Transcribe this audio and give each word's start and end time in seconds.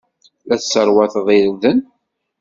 La 0.47 0.55
tesserwateḍ 0.59 1.27
irden. 1.39 1.79